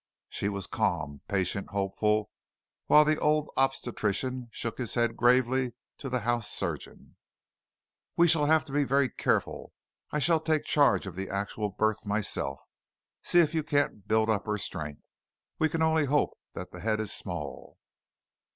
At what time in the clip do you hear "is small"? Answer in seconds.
16.99-17.77